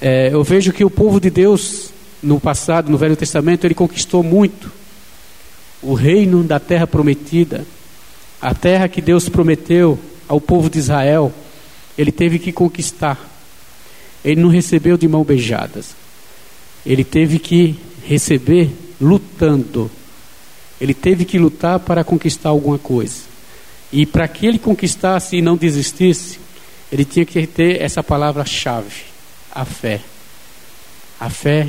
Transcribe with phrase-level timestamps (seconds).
[0.00, 1.90] É, eu vejo que o povo de Deus,
[2.22, 4.70] no passado, no Velho Testamento, ele conquistou muito
[5.82, 7.64] o reino da terra prometida,
[8.40, 9.98] a terra que Deus prometeu
[10.28, 11.32] ao povo de Israel,
[11.96, 13.18] ele teve que conquistar.
[14.24, 15.96] Ele não recebeu de mão beijadas.
[16.84, 18.70] Ele teve que receber
[19.00, 19.90] lutando.
[20.80, 23.22] Ele teve que lutar para conquistar alguma coisa.
[23.92, 26.38] E para que ele conquistasse e não desistisse,
[26.92, 29.04] ele tinha que ter essa palavra-chave,
[29.52, 30.00] a fé.
[31.20, 31.68] A fé,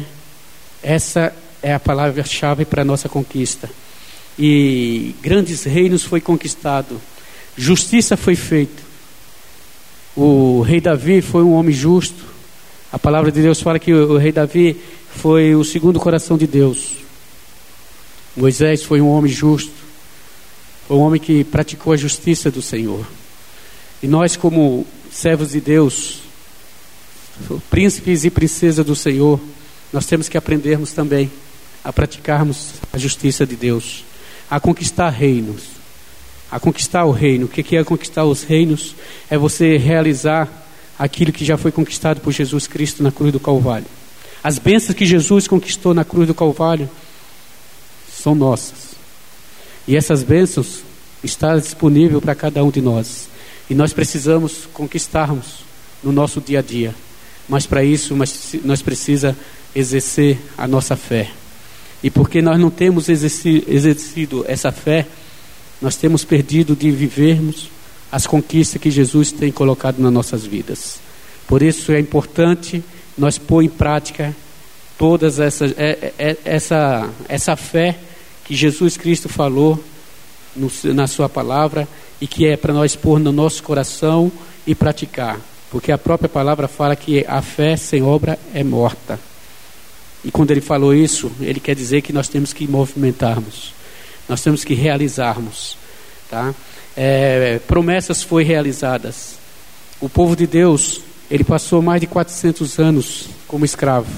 [0.82, 3.70] essa é a palavra-chave para a nossa conquista.
[4.38, 7.02] E grandes reinos foi conquistado,
[7.58, 8.82] justiça foi feita.
[10.16, 12.26] O rei Davi foi um homem justo.
[12.92, 14.80] A palavra de Deus fala que o rei Davi
[15.12, 16.98] foi o segundo coração de Deus.
[18.36, 19.74] Moisés foi um homem justo.
[20.88, 23.06] Foi um homem que praticou a justiça do Senhor.
[24.02, 26.22] E nós, como servos de Deus,
[27.70, 29.40] príncipes e princesas do Senhor,
[29.92, 31.32] nós temos que aprendermos também
[31.84, 34.04] a praticarmos a justiça de Deus,
[34.50, 35.64] a conquistar reinos,
[36.52, 37.46] a conquistar o reino.
[37.46, 38.96] O que é conquistar os reinos?
[39.30, 40.48] É você realizar
[40.98, 43.88] aquilo que já foi conquistado por Jesus Cristo na cruz do Calvário.
[44.44, 46.90] As bênçãos que Jesus conquistou na cruz do Calvário
[48.12, 48.96] são nossas.
[49.88, 50.82] E essas bênçãos
[51.24, 53.28] estão disponíveis para cada um de nós.
[53.70, 55.64] E nós precisamos conquistarmos
[56.04, 56.96] no nosso dia a dia.
[57.50, 58.16] Mas para isso
[58.64, 59.38] nós precisamos
[59.76, 61.32] exercer a nossa fé.
[62.02, 65.06] E porque nós não temos exercido essa fé,
[65.82, 67.70] nós temos perdido de vivermos
[68.12, 71.00] as conquistas que Jesus tem colocado nas nossas vidas.
[71.48, 72.84] Por isso é importante
[73.18, 74.36] nós pôr em prática
[74.98, 77.98] todas essas é, é, essa essa fé
[78.46, 79.84] que Jesus Cristo falou
[80.84, 81.88] na sua palavra
[82.20, 84.32] e que é para nós pôr no nosso coração
[84.66, 85.40] e praticar,
[85.72, 89.20] porque a própria palavra fala que a fé sem obra é morta.
[90.24, 93.74] E quando ele falou isso, ele quer dizer que nós temos que movimentarmos,
[94.28, 95.78] nós temos que realizarmos,
[96.30, 96.54] tá?
[96.96, 99.36] É, promessas foram realizadas.
[100.02, 104.12] O povo de Deus, ele passou mais de 400 anos como escravo,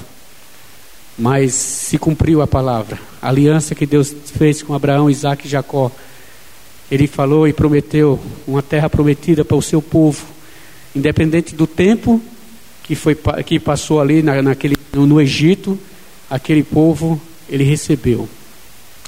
[1.18, 5.92] mas se cumpriu a palavra, a aliança que Deus fez com Abraão, Isaac e Jacó
[6.92, 10.26] ele falou e prometeu uma terra prometida para o seu povo,
[10.96, 12.22] independente do tempo
[12.84, 15.80] que foi que passou ali na, naquele no Egito,
[16.30, 18.28] aquele povo ele recebeu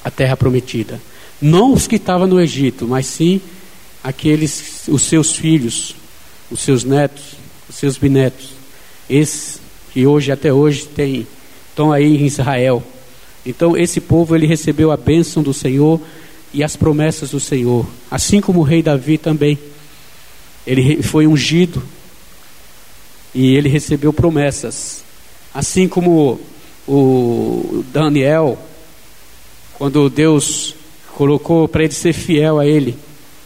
[0.04, 1.02] a terra prometida.
[1.42, 3.42] Não os que estavam no Egito, mas sim
[4.04, 5.96] aqueles os seus filhos,
[6.52, 7.36] os seus netos,
[7.70, 8.50] os seus bisnetos,
[9.10, 9.62] esses
[9.92, 11.28] que hoje até hoje tem,
[11.70, 12.84] estão aí em Israel.
[13.46, 16.00] Então esse povo ele recebeu a bênção do Senhor
[16.54, 17.86] e as promessas do Senhor.
[18.10, 19.58] Assim como o rei Davi também.
[20.66, 21.84] Ele foi ungido
[23.34, 25.04] e ele recebeu promessas.
[25.54, 26.40] Assim como
[26.88, 28.58] o Daniel,
[29.74, 30.76] quando Deus
[31.16, 32.98] colocou para ele ser fiel a ele,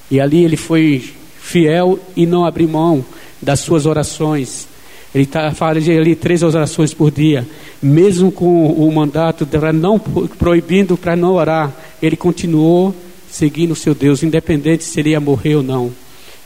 [0.10, 3.04] e ali ele foi fiel e não abriu mão
[3.42, 4.68] das suas orações.
[5.14, 7.48] Ele está fazendo ali três orações por dia,
[7.82, 12.94] mesmo com o mandato para não proibindo para não orar, ele continuou
[13.30, 15.92] seguindo o seu Deus, independente se ele ia morrer ou não.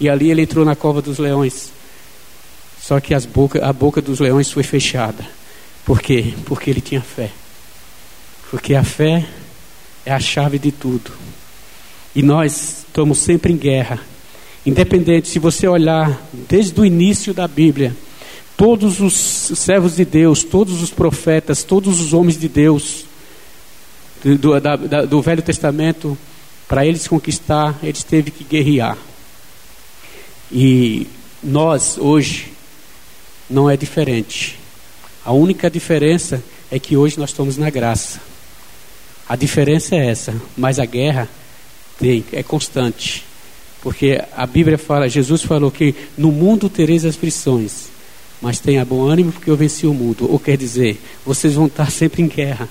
[0.02, 1.72] E ali ele entrou na cova dos leões.
[2.82, 5.24] Só que boca, a boca dos leões foi fechada.
[5.86, 6.34] Por quê?
[6.44, 7.30] Porque ele tinha fé.
[8.50, 9.24] Porque a fé
[10.04, 11.12] é a chave de tudo.
[12.16, 14.00] E nós estamos sempre em guerra.
[14.66, 16.20] Independente, se você olhar
[16.50, 17.96] desde o início da Bíblia,
[18.58, 23.06] todos os servos de Deus, todos os profetas, todos os homens de Deus,
[24.24, 24.76] do, da,
[25.06, 26.18] do Velho Testamento,
[26.68, 28.98] para eles conquistar, eles teve que guerrear.
[30.52, 31.08] E
[31.42, 32.52] nós hoje
[33.50, 34.60] não é diferente.
[35.24, 38.20] A única diferença é que hoje nós estamos na graça.
[39.28, 41.30] A diferença é essa, mas a guerra
[42.00, 43.24] tem, é constante.
[43.82, 47.86] Porque a Bíblia fala, Jesus falou que no mundo tereis aflições,
[48.42, 50.32] mas tenha bom ânimo porque eu venci o mundo.
[50.32, 52.68] Ou quer dizer, vocês vão estar sempre em guerra.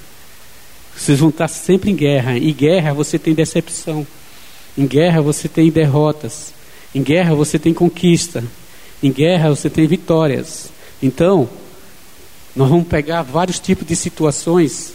[0.96, 2.36] Vocês vão estar sempre em guerra.
[2.36, 4.06] Em guerra você tem decepção.
[4.76, 6.52] Em guerra você tem derrotas.
[6.94, 8.44] Em guerra você tem conquista.
[9.02, 10.70] Em guerra você tem vitórias.
[11.02, 11.48] Então,
[12.54, 14.92] nós vamos pegar vários tipos de situações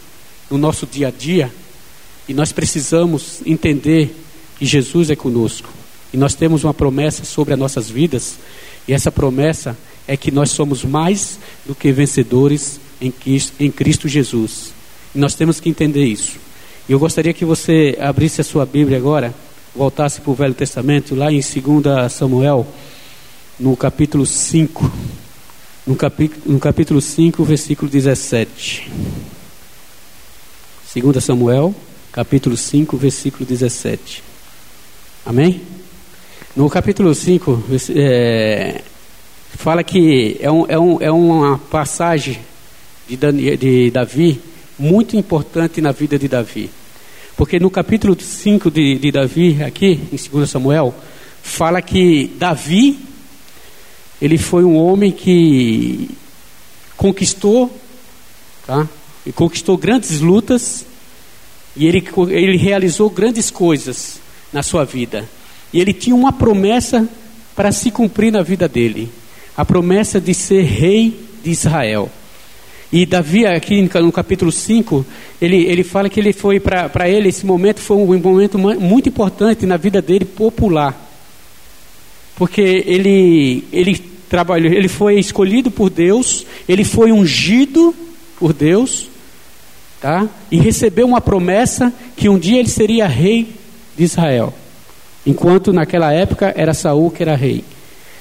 [0.49, 1.51] no nosso dia a dia
[2.27, 4.15] e nós precisamos entender
[4.57, 5.69] que Jesus é conosco.
[6.13, 8.37] E nós temos uma promessa sobre as nossas vidas,
[8.87, 9.77] e essa promessa
[10.07, 14.73] é que nós somos mais do que vencedores em Cristo, Jesus.
[15.13, 16.37] E nós temos que entender isso.
[16.87, 19.33] E eu gostaria que você abrisse a sua Bíblia agora,
[19.75, 22.65] voltasse para o Velho Testamento, lá em 2 Samuel,
[23.59, 24.91] no capítulo 5.
[25.85, 28.89] no capítulo, no capítulo 5, versículo 17.
[30.95, 31.75] 2 Samuel,
[32.11, 34.23] capítulo 5, versículo 17.
[35.25, 35.61] Amém?
[36.55, 37.63] No capítulo 5,
[37.95, 38.81] é,
[39.57, 42.39] fala que é, um, é, um, é uma passagem
[43.09, 44.41] de, Daniel, de Davi
[44.79, 46.69] muito importante na vida de Davi.
[47.35, 50.95] Porque no capítulo 5 de, de Davi, aqui em 2 Samuel,
[51.43, 52.97] fala que Davi,
[54.21, 56.09] ele foi um homem que
[56.95, 57.77] conquistou,
[58.65, 58.87] tá?
[59.25, 60.85] E conquistou grandes lutas,
[61.75, 64.21] e ele, ele realizou grandes coisas
[64.53, 65.27] na sua vida.
[65.73, 67.05] E ele tinha uma promessa
[67.53, 69.11] para se cumprir na vida dele:
[69.57, 72.09] a promessa de ser rei de Israel.
[72.95, 75.05] E Davi, aqui no capítulo 5,
[75.41, 79.65] ele, ele fala que ele foi, para ele, esse momento foi um momento muito importante
[79.65, 80.95] na vida dele, popular.
[82.37, 83.97] Porque ele, ele
[84.29, 87.93] trabalhou, ele foi escolhido por Deus, ele foi ungido
[88.39, 89.09] por Deus,
[89.99, 90.29] tá?
[90.49, 93.49] E recebeu uma promessa que um dia ele seria rei
[93.97, 94.53] de Israel.
[95.25, 97.61] Enquanto naquela época era Saul que era rei.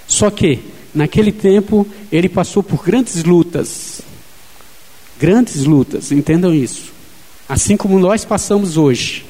[0.08, 0.58] Só que
[0.92, 4.02] naquele tempo ele passou por grandes lutas.
[5.18, 6.92] Grandes lutas, entendam isso.
[7.48, 9.24] Assim como nós passamos hoje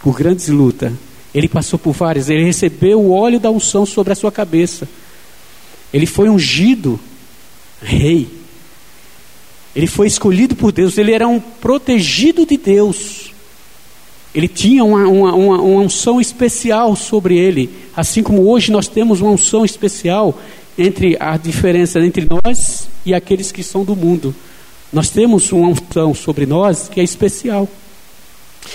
[0.00, 0.92] por grandes lutas,
[1.34, 2.28] ele passou por várias.
[2.28, 4.88] Ele recebeu o óleo da unção sobre a sua cabeça.
[5.92, 6.98] Ele foi ungido
[7.80, 8.28] rei.
[9.74, 10.98] Ele foi escolhido por Deus.
[10.98, 13.32] Ele era um protegido de Deus.
[14.34, 19.20] Ele tinha uma, uma, uma, uma unção especial sobre ele, assim como hoje nós temos
[19.20, 20.38] uma unção especial
[20.76, 24.34] entre a diferença entre nós e aqueles que são do mundo.
[24.92, 27.68] Nós temos uma unção sobre nós que é especial.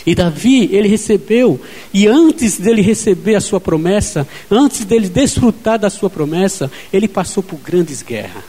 [0.06, 1.60] E Davi, ele recebeu,
[1.94, 7.44] e antes dele receber a sua promessa, antes dele desfrutar da sua promessa, ele passou
[7.44, 8.44] por grandes guerras,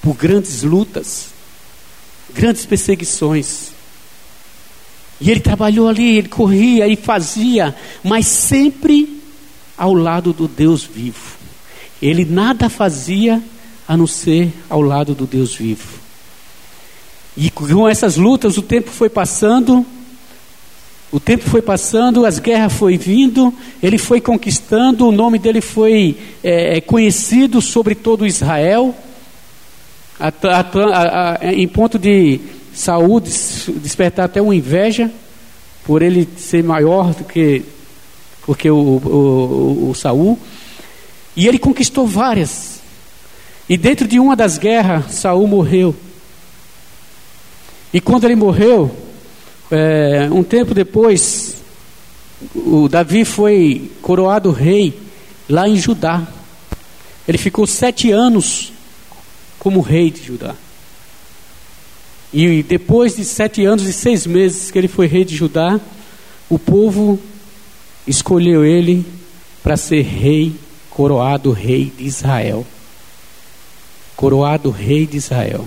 [0.00, 1.28] por grandes lutas,
[2.32, 3.72] grandes perseguições.
[5.20, 7.74] E ele trabalhou ali, ele corria e fazia,
[8.04, 9.20] mas sempre
[9.76, 11.36] ao lado do Deus vivo.
[12.00, 13.42] Ele nada fazia
[13.88, 16.05] a não ser ao lado do Deus vivo.
[17.36, 19.84] E com essas lutas, o tempo foi passando,
[21.12, 23.52] o tempo foi passando, as guerras foi vindo,
[23.82, 28.94] ele foi conquistando, o nome dele foi é, é conhecido sobre todo Israel,
[30.18, 32.40] a, a, a, em ponto de
[32.72, 33.30] saúde,
[33.82, 35.10] despertar até uma inveja
[35.84, 37.62] por ele ser maior do que
[38.46, 40.38] porque o, o, o, o Saul.
[41.36, 42.80] E ele conquistou várias.
[43.68, 45.94] E dentro de uma das guerras, Saul morreu.
[47.96, 48.94] E quando ele morreu,
[49.70, 51.62] é, um tempo depois,
[52.54, 55.00] o Davi foi coroado rei
[55.48, 56.28] lá em Judá.
[57.26, 58.70] Ele ficou sete anos
[59.58, 60.54] como rei de Judá.
[62.34, 65.80] E depois de sete anos e seis meses que ele foi rei de Judá,
[66.50, 67.18] o povo
[68.06, 69.06] escolheu ele
[69.62, 70.54] para ser rei,
[70.90, 72.66] coroado rei de Israel.
[74.14, 75.66] Coroado rei de Israel.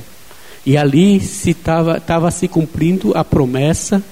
[0.65, 4.03] E ali se estava se cumprindo a promessa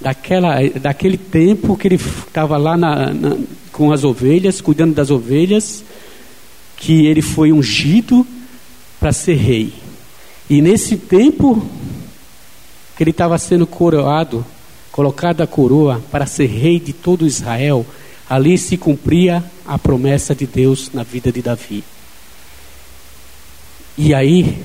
[0.00, 3.36] daquela, daquele tempo que ele estava lá na, na,
[3.70, 5.84] com as ovelhas, cuidando das ovelhas,
[6.76, 8.26] que ele foi ungido
[8.98, 9.72] para ser rei.
[10.50, 11.64] E nesse tempo
[12.96, 14.44] que ele estava sendo coroado,
[14.90, 17.86] colocado a coroa para ser rei de todo Israel,
[18.28, 21.84] ali se cumpria a promessa de Deus na vida de Davi.
[23.96, 24.62] E aí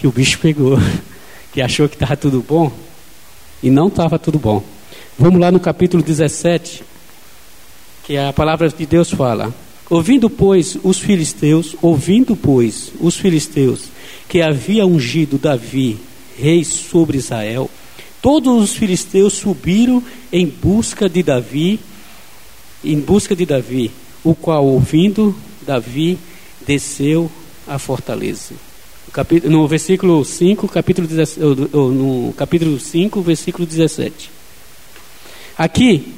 [0.00, 0.78] que o bicho pegou,
[1.52, 2.72] que achou que estava tudo bom
[3.62, 4.64] e não estava tudo bom.
[5.18, 6.82] Vamos lá no capítulo 17,
[8.04, 9.54] que a palavra de Deus fala:
[9.90, 13.82] Ouvindo, pois, os filisteus, ouvindo, pois, os filisteus
[14.26, 15.98] que havia ungido Davi
[16.38, 17.68] rei sobre Israel,
[18.22, 20.02] todos os filisteus subiram
[20.32, 21.78] em busca de Davi,
[22.82, 23.90] em busca de Davi,
[24.24, 26.16] o qual, ouvindo Davi,
[26.66, 27.30] desceu
[27.68, 28.69] à fortaleza.
[29.44, 34.30] No versículo 5, capítulo 17, no capítulo 5, versículo 17.
[35.58, 36.14] Aqui,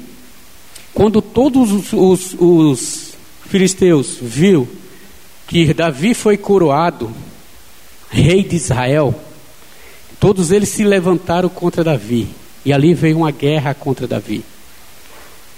[0.93, 3.13] quando todos os, os, os
[3.47, 4.67] filisteus viram
[5.47, 7.11] que Davi foi coroado
[8.09, 9.19] rei de Israel,
[10.23, 12.29] Todos eles se levantaram contra Davi.
[12.63, 14.41] E ali veio uma guerra contra Davi.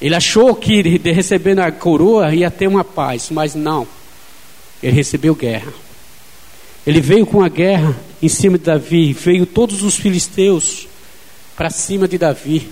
[0.01, 3.87] Ele achou que recebendo a coroa ia ter uma paz, mas não.
[4.81, 5.71] Ele recebeu guerra.
[6.85, 10.87] Ele veio com a guerra em cima de Davi, veio todos os filisteus
[11.55, 12.69] para cima de Davi.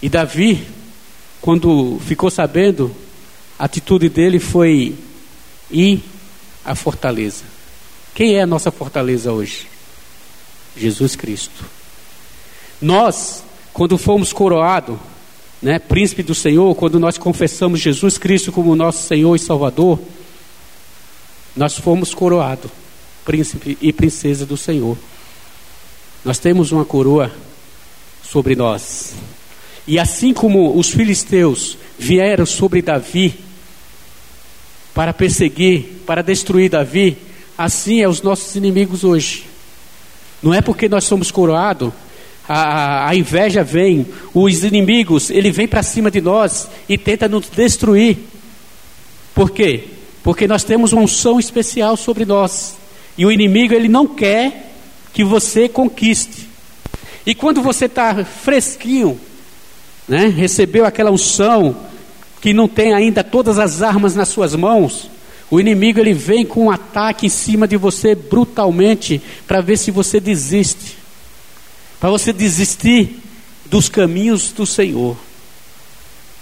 [0.00, 0.66] E Davi,
[1.40, 2.94] quando ficou sabendo,
[3.58, 4.94] a atitude dele foi
[5.70, 6.02] ir
[6.64, 7.44] a fortaleza.
[8.14, 9.66] Quem é a nossa fortaleza hoje?
[10.76, 11.64] Jesus Cristo.
[12.80, 14.96] Nós, quando fomos coroados,
[15.60, 20.00] né, príncipe do Senhor, quando nós confessamos Jesus Cristo como nosso Senhor e Salvador,
[21.56, 22.70] nós fomos coroados,
[23.24, 24.96] príncipe e princesa do Senhor.
[26.24, 27.30] Nós temos uma coroa
[28.22, 29.14] sobre nós.
[29.86, 33.34] E assim como os filisteus vieram sobre Davi
[34.94, 37.16] para perseguir, para destruir Davi,
[37.56, 39.44] assim é os nossos inimigos hoje.
[40.42, 41.92] Não é porque nós somos coroados,
[42.48, 47.48] a, a, inveja vem, os inimigos, ele vem para cima de nós e tenta nos
[47.48, 48.18] destruir.
[49.34, 49.84] Por quê?
[50.22, 52.76] Porque nós temos uma unção especial sobre nós.
[53.16, 54.72] E o inimigo, ele não quer
[55.12, 56.48] que você conquiste.
[57.24, 59.20] E quando você está fresquinho,
[60.08, 61.76] né, recebeu aquela unção,
[62.40, 65.08] que não tem ainda todas as armas nas suas mãos,
[65.48, 69.90] o inimigo ele vem com um ataque em cima de você brutalmente para ver se
[69.90, 70.96] você desiste.
[72.00, 73.20] Para você desistir
[73.66, 75.16] dos caminhos do Senhor.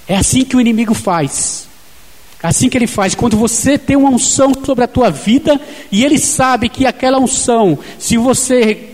[0.09, 1.69] É assim que o inimigo faz.
[2.43, 3.15] Assim que ele faz.
[3.15, 5.61] Quando você tem uma unção sobre a tua vida
[5.93, 8.91] e ele sabe que aquela unção, se você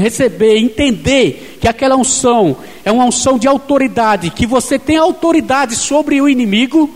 [0.00, 6.20] receber, entender que aquela unção é uma unção de autoridade, que você tem autoridade sobre
[6.20, 6.88] o inimigo,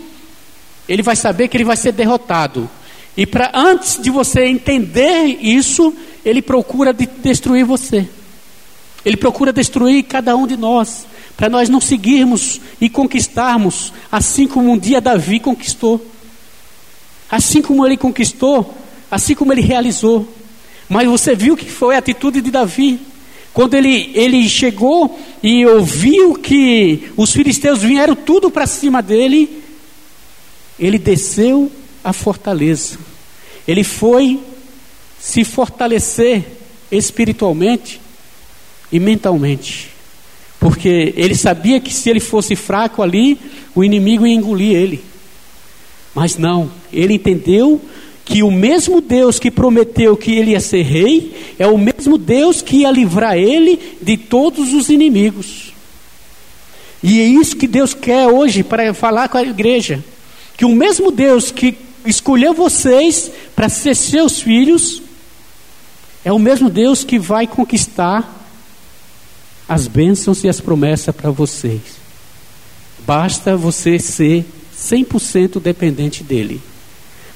[0.89, 2.71] ele vai saber que ele vai ser derrotado.
[3.17, 5.93] E para antes de você entender isso,
[6.25, 8.09] ele procura de destruir você.
[9.05, 14.73] Ele procura destruir cada um de nós, para nós não seguirmos e conquistarmos, assim como
[14.73, 16.05] um dia Davi conquistou.
[17.31, 18.75] Assim como ele conquistou,
[19.11, 20.29] assim como ele realizou.
[20.89, 22.99] Mas você viu que foi a atitude de Davi.
[23.53, 29.63] Quando ele, ele chegou e ouviu que os filisteus vieram tudo para cima dele,
[30.79, 31.71] ele desceu
[32.03, 32.99] a fortaleza.
[33.67, 34.41] Ele foi
[35.21, 36.45] se fortalecer
[36.91, 38.01] espiritualmente
[38.91, 39.91] e mentalmente.
[40.59, 43.39] Porque ele sabia que se ele fosse fraco ali,
[43.75, 45.03] o inimigo ia engolir ele.
[46.15, 47.81] Mas não, ele entendeu
[48.25, 52.61] que o mesmo Deus que prometeu que ele ia ser rei, é o mesmo Deus
[52.61, 55.73] que ia livrar ele de todos os inimigos.
[57.03, 60.05] E é isso que Deus quer hoje para falar com a igreja.
[60.57, 65.01] Que o mesmo Deus que escolheu vocês para ser seus filhos,
[66.25, 68.38] é o mesmo Deus que vai conquistar
[69.69, 71.81] as bênçãos e as promessas para vocês.
[73.07, 74.45] Basta você ser
[74.75, 76.61] 100% dependente dele.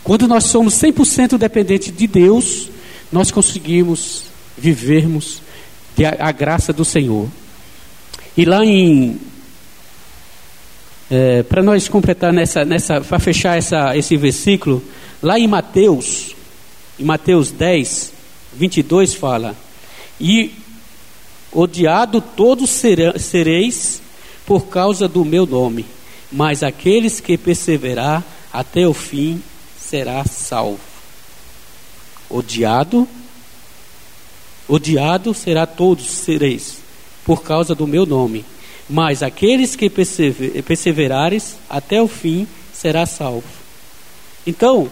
[0.03, 2.71] Quando nós somos 100% dependentes de Deus,
[3.11, 4.25] nós conseguimos
[4.57, 5.43] vivermos
[5.99, 7.29] a, a graça do Senhor.
[8.37, 9.21] E lá em.
[11.11, 14.83] É, para nós completar nessa, nessa para fechar essa, esse versículo,
[15.23, 16.35] lá em Mateus,
[16.99, 18.13] em Mateus 10,
[18.55, 19.55] 22 fala:
[20.19, 20.53] E
[21.53, 24.01] odiado todos sereis
[24.47, 25.85] por causa do meu nome,
[26.31, 29.43] mas aqueles que perseverar até o fim
[29.79, 30.81] será salvo.
[32.29, 33.07] Odiado,
[34.67, 36.79] odiado será todos sereis,
[37.25, 38.45] por causa do meu nome.
[38.89, 43.45] Mas aqueles que perseverares até o fim será salvo.
[44.47, 44.91] Então,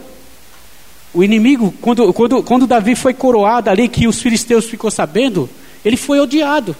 [1.13, 5.51] o inimigo, quando, quando, quando Davi foi coroado ali, que os filisteus ficou sabendo,
[5.85, 6.77] ele foi odiado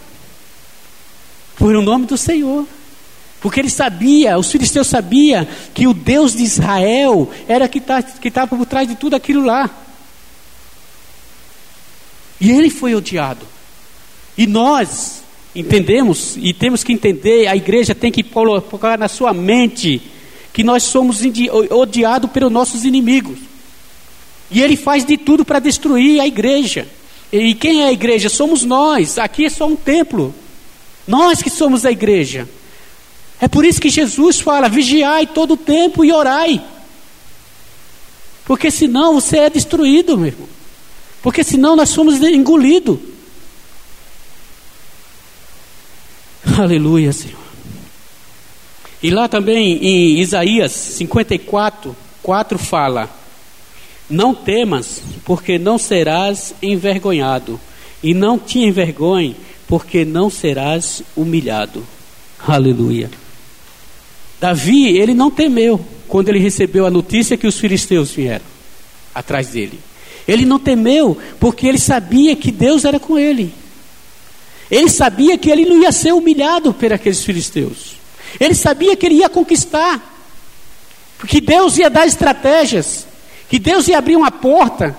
[1.57, 2.67] por o nome do Senhor.
[3.41, 8.55] Porque ele sabia, os filisteus sabiam que o Deus de Israel era que tá, estava
[8.57, 9.71] por trás de tudo aquilo lá.
[12.39, 13.47] E ele foi odiado.
[14.37, 15.23] E nós
[15.55, 20.03] entendemos, e temos que entender, a igreja tem que colocar na sua mente
[20.53, 21.21] que nós somos
[21.71, 23.39] odiados pelos nossos inimigos.
[24.51, 26.87] E ele faz de tudo para destruir a igreja.
[27.33, 28.29] E quem é a igreja?
[28.29, 29.19] Somos nós.
[29.19, 30.35] Aqui é só um templo.
[31.07, 32.49] Nós que somos a igreja.
[33.41, 36.63] É por isso que Jesus fala: vigiai todo o tempo e orai.
[38.45, 40.49] Porque senão você é destruído, meu irmão.
[41.23, 42.99] Porque senão nós somos engolidos.
[46.59, 47.39] Aleluia, Senhor.
[49.03, 53.09] E lá também em Isaías 54, 4 fala:
[54.11, 57.61] Não temas, porque não serás envergonhado,
[58.03, 59.37] e não te envergonhe,
[59.69, 61.87] porque não serás humilhado.
[62.47, 63.11] Aleluia.
[64.41, 68.45] Davi, ele não temeu quando ele recebeu a notícia que os filisteus vieram
[69.15, 69.79] atrás dele.
[70.27, 73.53] Ele não temeu porque ele sabia que Deus era com ele.
[74.71, 77.97] Ele sabia que ele não ia ser humilhado por aqueles filisteus.
[78.39, 80.07] Ele sabia que ele ia conquistar.
[81.19, 83.07] Porque Deus ia dar estratégias.
[83.51, 84.97] Que Deus ia abrir uma porta,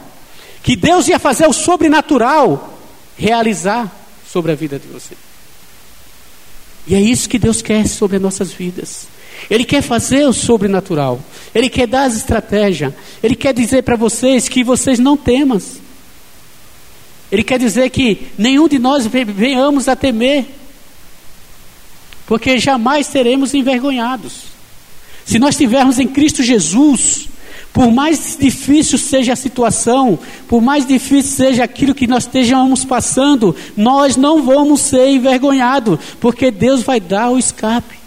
[0.61, 2.77] que Deus ia fazer o sobrenatural
[3.17, 3.89] realizar
[4.27, 5.15] sobre a vida de você.
[6.85, 9.07] E é isso que Deus quer sobre as nossas vidas.
[9.49, 11.21] Ele quer fazer o sobrenatural.
[11.55, 12.93] Ele quer dar as estratégias.
[13.23, 15.79] Ele quer dizer para vocês que vocês não temas.
[17.31, 20.45] Ele quer dizer que nenhum de nós venhamos a temer.
[22.25, 24.43] Porque jamais seremos envergonhados.
[25.25, 27.30] Se nós estivermos em Cristo Jesus,
[27.73, 33.55] por mais difícil seja a situação, por mais difícil seja aquilo que nós estejamos passando,
[33.77, 38.01] nós não vamos ser envergonhados, porque Deus vai dar o escape.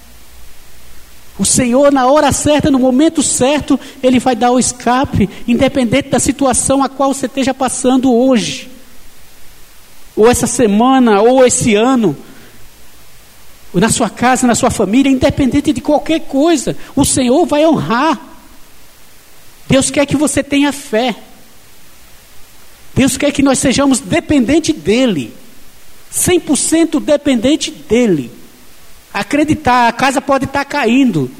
[1.39, 6.21] O Senhor, na hora certa, no momento certo, Ele vai dar o escape, independente da
[6.21, 8.71] situação a qual você esteja passando hoje,
[10.15, 12.15] ou essa semana, ou esse ano,
[13.73, 18.34] ou na sua casa, na sua família, independente de qualquer coisa, o Senhor vai honrar.
[19.69, 21.17] Deus quer que você tenha fé.
[22.95, 25.33] Deus quer que nós sejamos dependentes dEle,
[26.13, 28.31] 100% dependente dEle.
[29.13, 31.31] Acreditar, a casa pode estar caindo,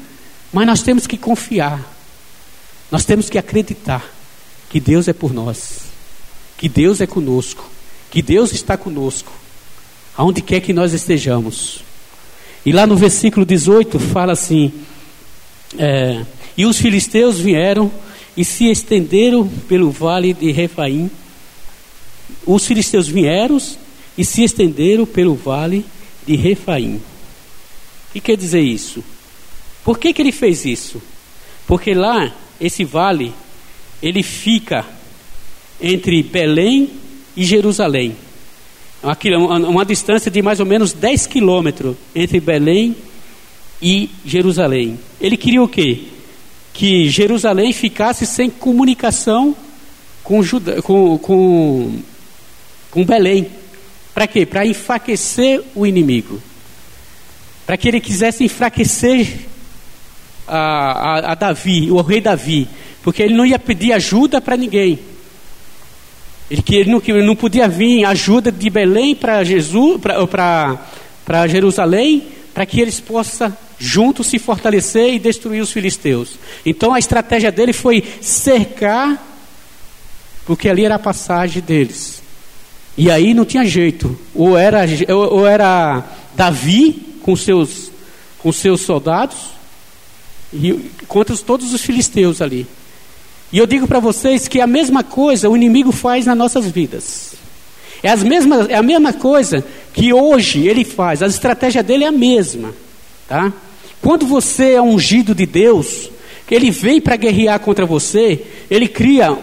[0.51, 1.79] mas nós temos que confiar.
[2.91, 4.03] Nós temos que acreditar
[4.69, 5.79] que Deus é por nós,
[6.57, 7.69] que Deus é conosco,
[8.11, 9.31] que Deus está conosco,
[10.15, 11.83] aonde quer que nós estejamos.
[12.65, 14.73] E lá no versículo 18 fala assim:
[15.77, 16.25] é,
[16.57, 17.91] E os filisteus vieram
[18.35, 21.09] e se estenderam pelo vale de Refaim.
[22.45, 23.57] Os filisteus vieram
[24.17, 25.85] e se estenderam pelo vale
[26.25, 27.01] de Refaim
[28.15, 29.03] que quer dizer isso?
[29.83, 31.01] Por que, que ele fez isso?
[31.67, 33.33] Porque lá, esse vale,
[34.01, 34.85] ele fica
[35.81, 36.91] entre Belém
[37.35, 38.15] e Jerusalém.
[39.03, 42.95] Uma, uma distância de mais ou menos 10 quilômetros entre Belém
[43.81, 44.97] e Jerusalém.
[45.19, 46.03] Ele queria o quê?
[46.75, 49.55] Que Jerusalém ficasse sem comunicação
[50.23, 50.41] com,
[50.83, 51.99] com, com,
[52.91, 53.47] com Belém.
[54.13, 54.45] Para quê?
[54.45, 56.39] Para enfraquecer o inimigo
[57.65, 59.47] para que ele quisesse enfraquecer
[60.47, 62.67] a, a, a, Davi, o rei Davi,
[63.01, 64.99] porque ele não ia pedir ajuda para ninguém.
[66.49, 72.27] Ele, que ele, não, ele não podia vir ajuda de Belém para Jesus, para Jerusalém,
[72.53, 76.35] para que eles possam juntos se fortalecer e destruir os filisteus.
[76.65, 79.23] Então a estratégia dele foi cercar,
[80.45, 82.21] porque ali era a passagem deles.
[82.97, 84.17] E aí não tinha jeito.
[84.33, 86.03] Ou era, ou era
[86.35, 87.91] Davi com seus,
[88.39, 89.37] com seus soldados
[90.53, 92.65] e contra todos os filisteus ali.
[93.51, 97.33] E eu digo para vocês que a mesma coisa o inimigo faz nas nossas vidas.
[98.01, 102.07] É, as mesmas, é a mesma coisa que hoje ele faz, a estratégia dele é
[102.07, 102.73] a mesma.
[103.27, 103.51] Tá?
[104.05, 106.11] Quando você é ungido de Deus,
[106.51, 108.39] ele vem para guerrear contra você,
[108.69, 109.35] ele cria,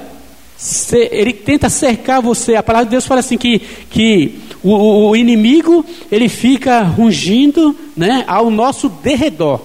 [1.11, 2.55] ele tenta cercar você.
[2.55, 8.23] A palavra de Deus fala assim que, que o, o inimigo, ele fica rungindo né,
[8.29, 9.61] ao nosso derredor.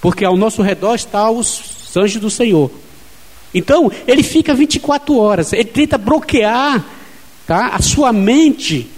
[0.00, 2.68] Porque ao nosso redor está os anjos do Senhor.
[3.54, 6.84] Então, ele fica 24 horas, ele tenta bloquear
[7.46, 8.88] tá, a sua mente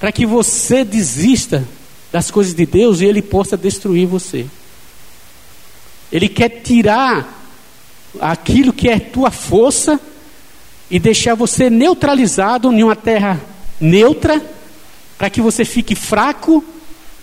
[0.00, 1.64] para que você desista
[2.10, 4.46] das coisas de Deus e ele possa destruir você.
[6.10, 7.34] Ele quer tirar
[8.20, 10.00] aquilo que é tua força
[10.90, 13.40] e deixar você neutralizado em uma terra
[13.80, 14.44] neutra
[15.18, 16.64] para que você fique fraco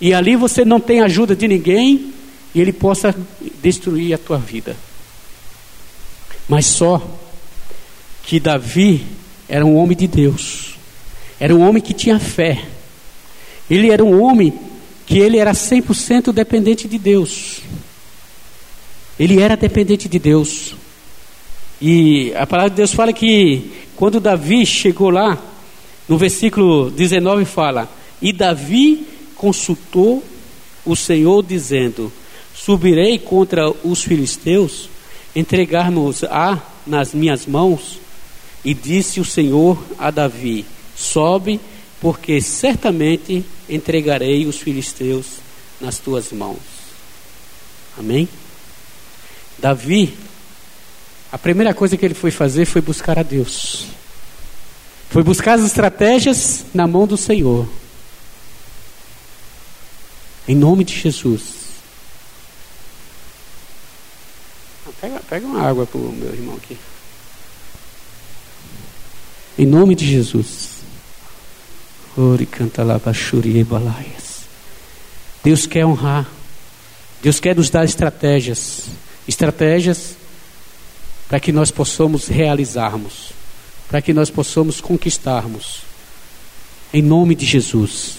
[0.00, 2.12] e ali você não tem ajuda de ninguém
[2.54, 3.14] e ele possa
[3.62, 4.76] destruir a tua vida.
[6.48, 7.02] Mas só
[8.22, 9.04] que Davi
[9.48, 10.76] era um homem de Deus.
[11.40, 12.64] Era um homem que tinha fé.
[13.68, 14.52] Ele era um homem
[15.06, 17.60] que ele era 100% dependente de Deus.
[19.18, 20.74] Ele era dependente de Deus.
[21.80, 25.38] E a palavra de Deus fala que quando Davi chegou lá,
[26.08, 27.88] no versículo 19 fala:
[28.20, 30.22] E Davi consultou
[30.84, 32.12] o Senhor, dizendo:
[32.54, 34.88] Subirei contra os filisteus,
[35.34, 38.00] entregar-nos-á nas minhas mãos?
[38.64, 40.64] E disse o Senhor a Davi:
[40.96, 41.60] Sobe,
[42.00, 45.26] porque certamente entregarei os filisteus
[45.80, 46.58] nas tuas mãos.
[47.98, 48.28] Amém?
[49.58, 50.16] Davi,
[51.32, 53.86] a primeira coisa que ele foi fazer foi buscar a Deus.
[55.10, 57.68] Foi buscar as estratégias na mão do Senhor.
[60.46, 61.42] Em nome de Jesus.
[64.86, 66.76] Ah, pega, pega uma água para o meu irmão aqui.
[69.58, 70.74] Em nome de Jesus.
[72.16, 72.84] Ori canta.
[75.42, 76.28] Deus quer honrar.
[77.22, 78.86] Deus quer nos dar estratégias.
[79.26, 80.16] Estratégias
[81.28, 83.30] para que nós possamos realizarmos,
[83.88, 85.82] para que nós possamos conquistarmos.
[86.92, 88.18] Em nome de Jesus.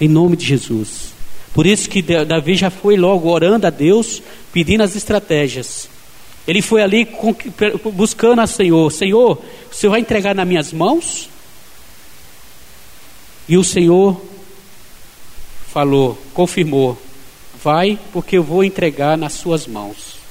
[0.00, 1.12] Em nome de Jesus.
[1.54, 5.88] Por isso que Davi já foi logo orando a Deus, pedindo as estratégias.
[6.46, 7.08] Ele foi ali
[7.94, 9.38] buscando a Senhor: Senhor,
[9.70, 11.28] o Senhor vai entregar nas minhas mãos?
[13.48, 14.20] E o Senhor
[15.72, 17.00] falou, confirmou:
[17.62, 20.21] Vai, porque eu vou entregar nas suas mãos.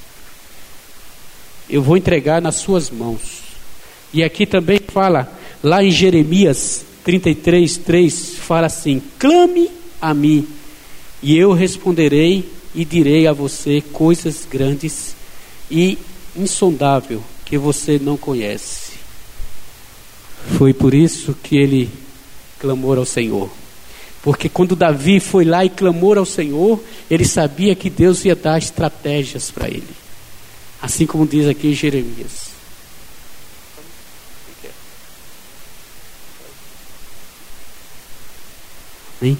[1.68, 3.42] Eu vou entregar nas suas mãos.
[4.12, 9.70] E aqui também fala, lá em Jeremias 33, 3, fala assim: Clame
[10.00, 10.46] a mim
[11.22, 15.14] e eu responderei e direi a você coisas grandes
[15.70, 15.96] e
[16.36, 18.92] insondável que você não conhece.
[20.58, 21.88] Foi por isso que ele
[22.58, 23.50] clamou ao Senhor.
[24.22, 28.58] Porque quando Davi foi lá e clamou ao Senhor, ele sabia que Deus ia dar
[28.58, 30.01] estratégias para ele.
[30.82, 32.50] Assim como diz aqui em Jeremias.
[39.22, 39.38] Hein?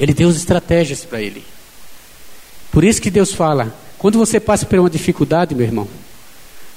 [0.00, 1.44] Ele deu as estratégias para ele.
[2.72, 5.86] Por isso que Deus fala: quando você passa por uma dificuldade, meu irmão,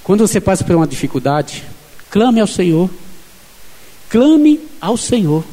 [0.03, 1.63] quando você passa por uma dificuldade,
[2.09, 2.89] clame ao Senhor.
[4.09, 5.45] Clame ao Senhor.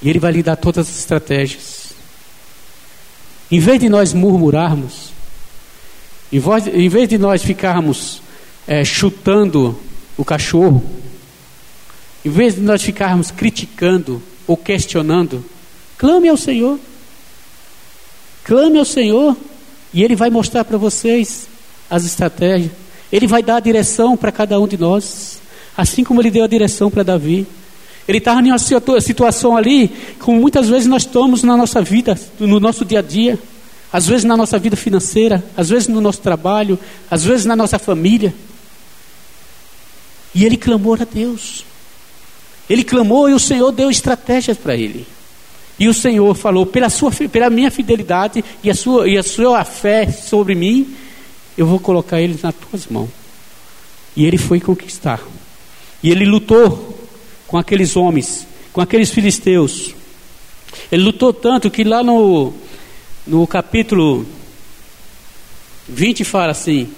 [0.00, 1.86] E Ele vai lhe dar todas as estratégias.
[3.50, 5.15] Em vez de nós murmurarmos,
[6.32, 8.22] em, vez de nós ficarmos
[8.66, 9.78] é, chutando
[10.16, 10.84] o cachorro,
[12.24, 15.44] em vez de nós ficarmos criticando ou questionando,
[15.98, 16.78] Clame ao Senhor.
[18.44, 19.36] Clame ao Senhor
[19.92, 21.48] e Ele vai mostrar para vocês
[21.88, 22.70] as estratégias.
[23.10, 25.40] Ele vai dar a direção para cada um de nós,
[25.76, 27.46] assim como Ele deu a direção para Davi.
[28.06, 28.58] Ele estava em uma
[29.00, 33.38] situação ali, como muitas vezes nós estamos na nossa vida, no nosso dia a dia,
[33.96, 36.78] às vezes na nossa vida financeira, às vezes no nosso trabalho,
[37.10, 38.34] às vezes na nossa família.
[40.34, 41.64] E ele clamou a Deus.
[42.68, 45.06] Ele clamou e o Senhor deu estratégias para ele.
[45.78, 49.64] E o Senhor falou: pela, sua, pela minha fidelidade e a, sua, e a sua
[49.64, 50.94] fé sobre mim,
[51.56, 53.08] eu vou colocar eles nas tuas mãos.
[54.14, 55.22] E ele foi conquistar.
[56.02, 57.08] E ele lutou
[57.46, 59.94] com aqueles homens, com aqueles filisteus.
[60.92, 62.52] Ele lutou tanto que lá no,
[63.26, 64.24] no capítulo
[65.88, 66.88] 20 fala assim: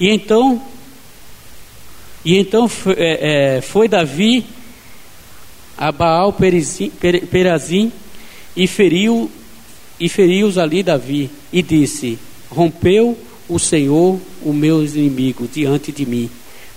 [0.00, 0.60] E então,
[2.24, 4.44] e então é, é, foi Davi
[5.78, 6.90] a Baal Perazim,
[7.30, 7.92] Perazim
[8.56, 9.30] e feriu
[10.00, 12.18] e feriu-os ali Davi e disse:
[12.50, 13.16] Rompeu
[13.48, 16.28] o Senhor o meu inimigo diante de mim,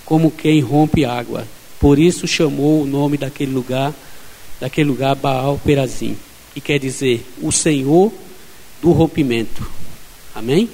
[0.04, 1.46] como quem rompe água.
[1.80, 3.92] Por isso chamou o nome daquele lugar,
[4.60, 6.16] daquele lugar Baal Perazim,
[6.54, 8.12] que quer dizer o Senhor
[8.80, 9.66] do rompimento.
[10.34, 10.68] Amém?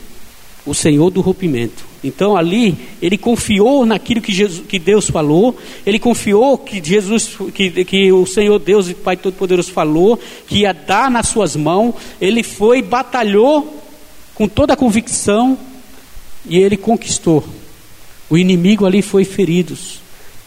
[0.65, 1.85] O Senhor do rompimento.
[2.03, 7.85] Então ali ele confiou naquilo que, Jesus, que Deus falou, ele confiou que Jesus, que,
[7.85, 11.95] que o Senhor Deus e Pai Todo-Poderoso falou, que ia dar nas suas mãos.
[12.21, 13.83] Ele foi, batalhou
[14.35, 15.59] com toda a convicção
[16.49, 17.45] e ele conquistou.
[18.29, 19.77] O inimigo ali foi ferido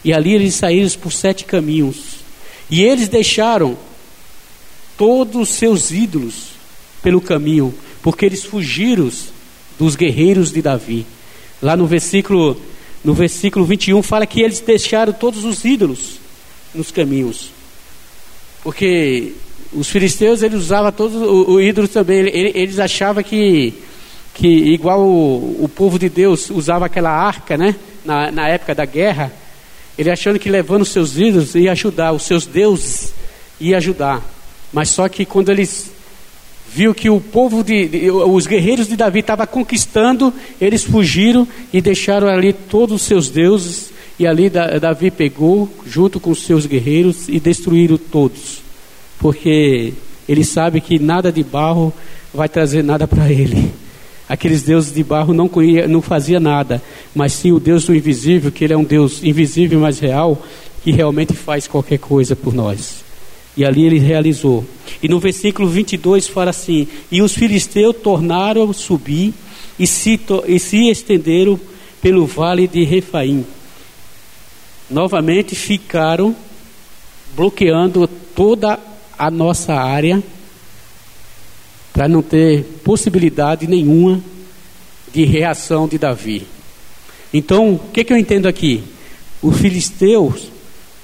[0.04, 2.20] e ali eles saíram por sete caminhos
[2.70, 3.76] e eles deixaram
[4.96, 6.59] todos os seus ídolos
[7.02, 9.10] pelo caminho, porque eles fugiram
[9.78, 11.06] dos guerreiros de Davi.
[11.62, 12.60] Lá no versículo,
[13.04, 16.18] no versículo 21 fala que eles deixaram todos os ídolos
[16.74, 17.50] nos caminhos.
[18.62, 19.32] Porque
[19.72, 22.28] os filisteus eles usavam todos os ídolos também.
[22.28, 23.74] Eles achavam que,
[24.34, 27.76] que igual o, o povo de Deus usava aquela arca, né?
[28.04, 29.32] Na, na época da guerra,
[29.98, 33.12] ele achando que levando os seus ídolos ia ajudar, os seus deuses
[33.60, 34.22] ia ajudar.
[34.72, 35.92] Mas só que quando eles
[36.72, 41.80] viu que o povo de, de os guerreiros de Davi estavam conquistando, eles fugiram e
[41.80, 43.90] deixaram ali todos os seus deuses.
[44.18, 48.60] E ali Davi pegou, junto com os seus guerreiros, e destruíram todos.
[49.18, 49.94] Porque
[50.28, 51.92] ele sabe que nada de barro
[52.32, 53.72] vai trazer nada para ele.
[54.28, 55.50] Aqueles deuses de barro não,
[55.88, 56.80] não fazia nada,
[57.14, 60.40] mas sim o Deus do invisível, que ele é um Deus invisível, mas real,
[60.84, 63.09] que realmente faz qualquer coisa por nós.
[63.56, 64.64] E ali ele realizou.
[65.02, 69.34] E no versículo 22 fala assim: E os filisteus tornaram a subir
[69.78, 71.58] e se, e se estenderam
[72.00, 73.44] pelo vale de Refaim.
[74.90, 76.34] Novamente ficaram
[77.34, 78.78] bloqueando toda
[79.18, 80.22] a nossa área
[81.92, 84.22] para não ter possibilidade nenhuma
[85.12, 86.46] de reação de Davi.
[87.32, 88.82] Então, o que, que eu entendo aqui?
[89.42, 90.34] O filisteu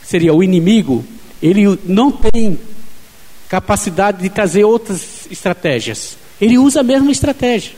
[0.03, 1.05] seria o inimigo
[1.43, 2.59] ele não tem
[3.49, 6.17] capacidade de trazer outras estratégias.
[6.41, 7.73] Ele usa a mesma estratégia.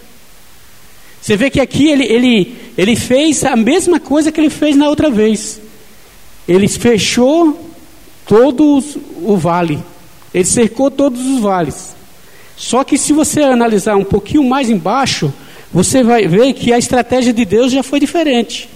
[1.21, 4.89] Você vê que aqui ele, ele, ele fez a mesma coisa que ele fez na
[4.89, 5.61] outra vez.
[6.47, 7.71] Ele fechou
[8.27, 8.83] todo
[9.23, 9.83] o vale.
[10.33, 11.95] Ele cercou todos os vales.
[12.57, 15.33] Só que se você analisar um pouquinho mais embaixo,
[15.73, 18.69] você vai ver que a estratégia de Deus já foi diferente.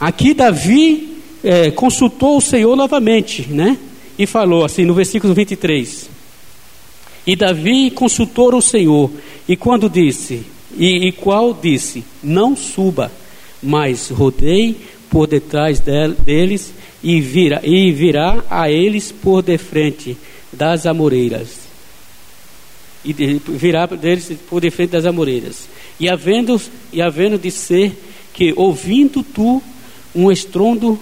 [0.00, 3.78] Aqui Davi é, consultou o Senhor novamente, né?
[4.18, 6.10] E falou assim no versículo 23.
[7.26, 9.10] E Davi consultou o Senhor,
[9.46, 10.44] e quando disse,
[10.76, 13.12] e, e qual disse: Não suba,
[13.62, 14.76] mas rodei
[15.10, 16.72] por detrás deles
[17.02, 20.16] e, vira, e virá a eles por de frente
[20.52, 21.68] das amoreiras.
[23.04, 25.68] E virá deles por de frente das amoreiras.
[26.00, 26.60] E havendo,
[26.92, 27.96] e havendo de ser
[28.32, 29.62] que, ouvindo tu
[30.14, 30.98] um estrondo,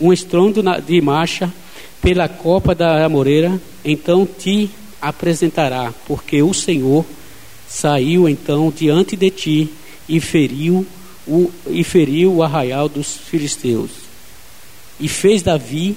[0.00, 1.52] um estrondo de marcha
[2.00, 7.04] pela copa da amoreira, então te apresentará, porque o Senhor
[7.68, 9.70] saiu então diante de ti
[10.08, 10.86] e feriu
[11.26, 13.90] o, e feriu o arraial dos filisteus.
[14.98, 15.96] E fez Davi,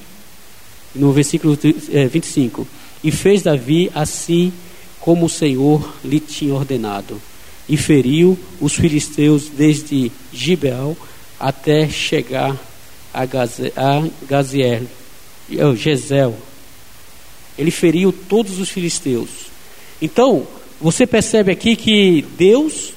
[0.94, 4.52] no versículo 25, é, e fez Davi assim
[5.00, 7.20] como o Senhor lhe tinha ordenado,
[7.68, 10.96] e feriu os filisteus desde Gibeal
[11.40, 12.56] até chegar
[13.13, 14.88] a, Gaze, a Gaziel,
[15.76, 16.36] Gezel.
[17.58, 19.30] Ele feriu todos os filisteus.
[20.02, 20.47] Então,
[20.80, 22.93] você percebe aqui que Deus,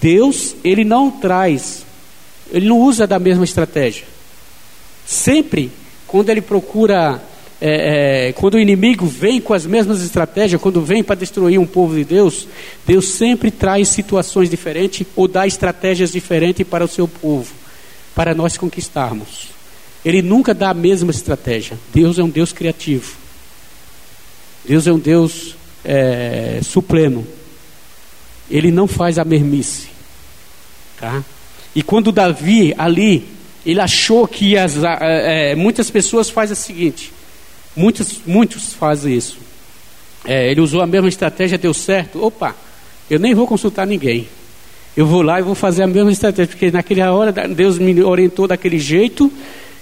[0.00, 1.84] Deus, ele não traz,
[2.50, 4.04] ele não usa da mesma estratégia.
[5.06, 5.70] Sempre,
[6.06, 7.22] quando ele procura,
[7.60, 11.66] é, é, quando o inimigo vem com as mesmas estratégias, quando vem para destruir um
[11.66, 12.48] povo de Deus,
[12.84, 17.52] Deus sempre traz situações diferentes ou dá estratégias diferentes para o seu povo,
[18.14, 19.48] para nós conquistarmos.
[20.04, 21.78] Ele nunca dá a mesma estratégia.
[21.92, 23.14] Deus é um Deus criativo.
[24.64, 27.26] Deus é um Deus é, supremo.
[28.50, 29.88] Ele não faz a mermice.
[30.98, 31.24] Tá?
[31.74, 33.26] E quando Davi ali,
[33.64, 37.12] ele achou que as, é, muitas pessoas fazem o seguinte,
[37.74, 39.38] muitos, muitos fazem isso.
[40.24, 42.22] É, ele usou a mesma estratégia, deu certo.
[42.22, 42.54] Opa,
[43.10, 44.28] eu nem vou consultar ninguém.
[44.96, 48.46] Eu vou lá e vou fazer a mesma estratégia, porque naquela hora Deus me orientou
[48.46, 49.32] daquele jeito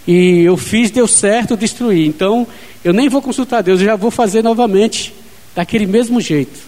[0.06, 2.06] e eu fiz, deu certo, destruí.
[2.06, 2.46] Então
[2.84, 5.12] eu nem vou consultar Deus, eu já vou fazer novamente
[5.54, 6.60] daquele mesmo jeito.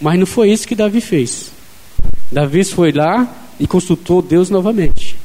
[0.00, 1.50] Mas não foi isso que Davi fez.
[2.30, 3.26] Davi foi lá
[3.58, 5.16] e consultou Deus novamente.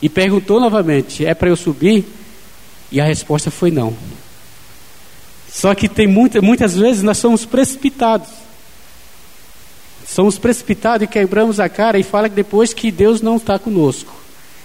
[0.00, 2.04] E perguntou novamente: é para eu subir?
[2.90, 3.94] E a resposta foi não.
[5.50, 8.28] Só que tem muita, muitas vezes nós somos precipitados.
[10.08, 14.10] Somos precipitados e quebramos a cara e fala depois que Deus não está conosco.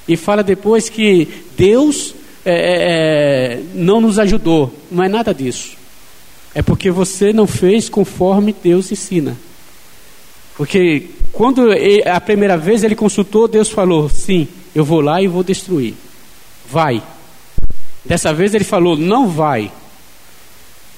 [0.08, 1.28] E fala depois que
[1.58, 4.74] Deus é, é, é não nos ajudou.
[4.90, 5.76] Não é nada disso.
[6.56, 9.38] É porque você não fez conforme Deus ensina.
[10.56, 15.28] Porque quando ele, a primeira vez ele consultou, Deus falou: sim, eu vou lá e
[15.28, 15.94] vou destruir.
[16.70, 17.04] Vai.
[18.06, 19.72] Dessa vez ele falou: não vai.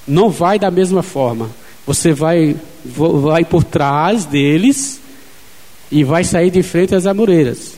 [0.08, 1.50] Não vai da mesma forma.
[1.88, 5.00] Você vai, vai por trás deles
[5.91, 7.74] e vai sair de frente às amoreiras.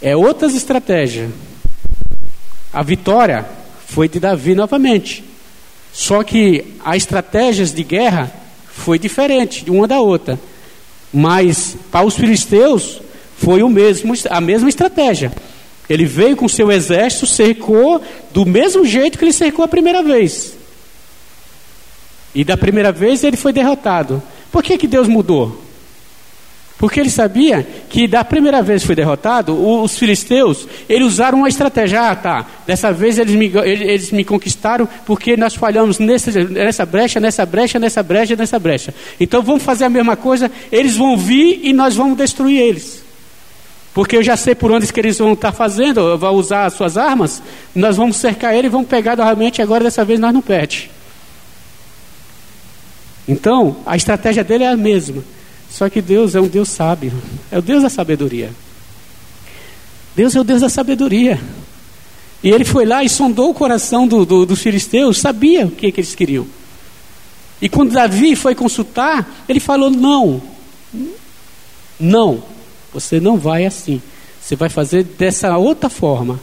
[0.00, 1.30] É outras estratégias.
[2.72, 3.46] A vitória
[3.86, 5.24] foi de Davi novamente.
[5.92, 8.32] Só que as estratégias de guerra
[8.66, 10.38] foi diferente uma da outra.
[11.12, 13.00] Mas para os filisteus
[13.36, 15.30] foi o mesmo, a mesma estratégia.
[15.88, 18.00] Ele veio com seu exército, cercou
[18.32, 20.54] do mesmo jeito que ele cercou a primeira vez.
[22.34, 24.22] E da primeira vez ele foi derrotado.
[24.50, 25.62] Por que, que Deus mudou?
[26.82, 32.10] Porque ele sabia que da primeira vez foi derrotado, os filisteus, eles usaram uma estratégia.
[32.10, 37.20] Ah, tá, dessa vez eles me, eles me conquistaram porque nós falhamos nessa, nessa brecha,
[37.20, 38.92] nessa brecha, nessa brecha, nessa brecha.
[39.20, 43.00] Então vamos fazer a mesma coisa, eles vão vir e nós vamos destruir eles.
[43.94, 46.96] Porque eu já sei por onde que eles vão estar fazendo, vão usar as suas
[46.96, 47.40] armas,
[47.76, 50.90] nós vamos cercar ele e vamos pegar novamente, agora dessa vez nós não perde.
[53.26, 55.22] Então, a estratégia dele é a mesma.
[55.70, 57.12] Só que Deus é um Deus sábio,
[57.50, 58.50] é o Deus da sabedoria.
[60.14, 61.40] Deus é o Deus da sabedoria.
[62.42, 65.90] E ele foi lá e sondou o coração do, do, dos filisteus, sabia o que,
[65.92, 66.46] que eles queriam.
[67.60, 70.42] E quando Davi foi consultar, ele falou: Não,
[71.98, 72.42] não,
[72.92, 74.02] você não vai assim.
[74.40, 76.40] Você vai fazer dessa outra forma,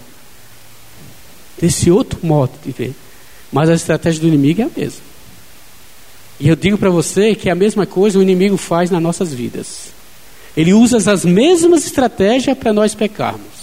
[1.60, 2.96] desse outro modo de ver.
[3.52, 5.09] Mas a estratégia do inimigo é a mesma.
[6.40, 9.34] E eu digo para você que é a mesma coisa o inimigo faz nas nossas
[9.34, 9.90] vidas.
[10.56, 13.60] Ele usa as mesmas estratégias para nós pecarmos.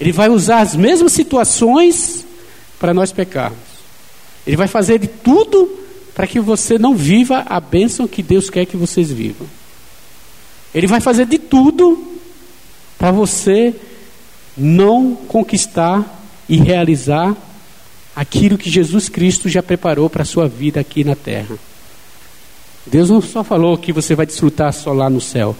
[0.00, 2.24] Ele vai usar as mesmas situações
[2.78, 3.58] para nós pecarmos.
[4.46, 5.78] Ele vai fazer de tudo
[6.14, 9.46] para que você não viva a bênção que Deus quer que vocês vivam.
[10.74, 12.06] Ele vai fazer de tudo
[12.98, 13.74] para você
[14.56, 17.36] não conquistar e realizar
[18.14, 21.56] aquilo que Jesus Cristo já preparou para a sua vida aqui na terra.
[22.90, 25.56] Deus não só falou que você vai desfrutar só lá no céu.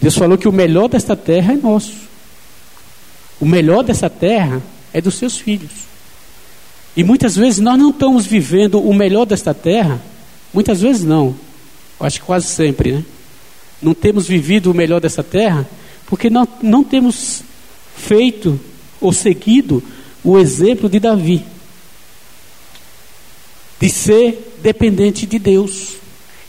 [0.00, 1.94] Deus falou que o melhor desta terra é nosso.
[3.38, 5.70] O melhor dessa terra é dos seus filhos.
[6.96, 10.00] E muitas vezes nós não estamos vivendo o melhor desta terra.
[10.52, 11.34] Muitas vezes não.
[11.98, 13.04] Eu acho que quase sempre, né?
[13.80, 15.66] Não temos vivido o melhor dessa terra
[16.06, 17.44] porque não, não temos
[17.96, 18.58] feito
[19.00, 19.82] ou seguido
[20.24, 21.44] o exemplo de Davi
[23.80, 25.94] de ser dependente de Deus,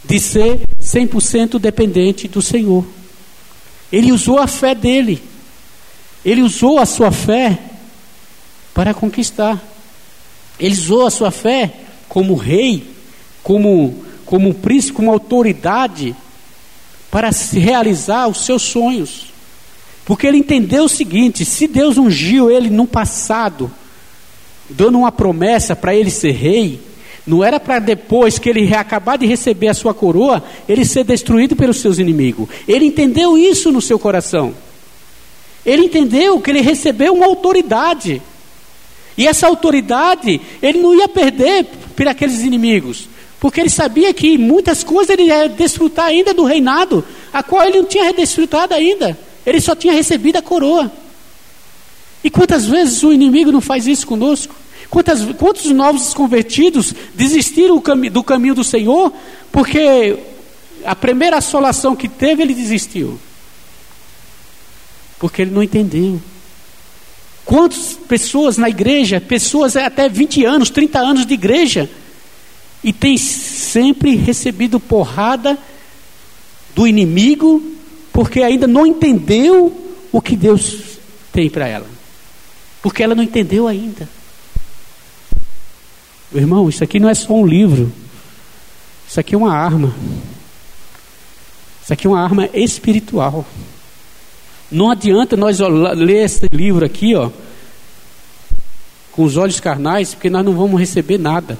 [0.04, 2.86] de ser 100% dependente do Senhor.
[3.92, 5.22] Ele usou a fé dele,
[6.24, 7.60] ele usou a sua fé
[8.74, 9.62] para conquistar,
[10.60, 11.74] ele usou a sua fé
[12.08, 12.88] como rei,
[13.44, 16.16] como, como príncipe, como autoridade,
[17.10, 19.32] para realizar os seus sonhos.
[20.06, 23.72] Porque ele entendeu o seguinte: se Deus ungiu ele no passado,
[24.70, 26.80] dando uma promessa para ele ser rei,
[27.26, 31.56] não era para depois que ele acabar de receber a sua coroa, ele ser destruído
[31.56, 32.50] pelos seus inimigos.
[32.68, 34.54] Ele entendeu isso no seu coração.
[35.66, 38.22] Ele entendeu que ele recebeu uma autoridade.
[39.18, 43.08] E essa autoridade ele não ia perder por aqueles inimigos.
[43.40, 47.80] Porque ele sabia que muitas coisas ele ia desfrutar ainda do reinado, a qual ele
[47.80, 49.18] não tinha desfrutado ainda.
[49.46, 50.92] Ele só tinha recebido a coroa.
[52.24, 54.56] E quantas vezes o inimigo não faz isso conosco?
[54.92, 59.14] Quantas, quantos novos convertidos desistiram do caminho do Senhor
[59.50, 60.18] porque
[60.84, 63.18] a primeira assolação que teve ele desistiu?
[65.18, 66.22] Porque ele não entendeu.
[67.46, 71.90] Quantas pessoas na igreja, pessoas até 20 anos, 30 anos de igreja,
[72.84, 75.58] e tem sempre recebido porrada
[76.76, 77.64] do inimigo,
[78.12, 79.74] porque ainda não entendeu
[80.12, 80.80] o que Deus
[81.32, 81.88] tem para ela.
[82.82, 84.21] Porque ela não entendeu ainda.
[86.32, 87.92] Meu irmão, isso aqui não é só um livro.
[89.08, 89.94] Isso aqui é uma arma.
[91.84, 93.46] Isso aqui é uma arma espiritual.
[94.72, 97.30] Não adianta nós ler esse livro aqui, ó,
[99.12, 101.60] com os olhos carnais, porque nós não vamos receber nada.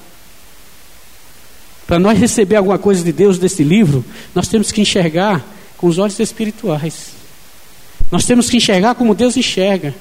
[1.86, 4.02] Para nós receber alguma coisa de Deus desse livro,
[4.34, 5.44] nós temos que enxergar
[5.76, 7.10] com os olhos espirituais.
[8.10, 9.94] Nós temos que enxergar como Deus enxerga.